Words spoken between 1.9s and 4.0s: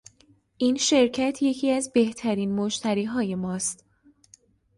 بهترین مشتریهای ماست.